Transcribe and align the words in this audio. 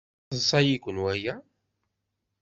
Yesseḍsay-iken 0.31 0.97
waya? 1.03 1.35